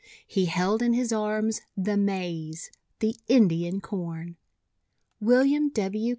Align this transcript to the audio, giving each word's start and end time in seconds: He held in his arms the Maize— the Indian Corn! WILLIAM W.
He 0.25 0.47
held 0.47 0.81
in 0.81 0.93
his 0.93 1.13
arms 1.13 1.61
the 1.77 1.95
Maize— 1.95 2.71
the 3.01 3.15
Indian 3.27 3.81
Corn! 3.81 4.35
WILLIAM 5.19 5.69
W. 5.69 6.09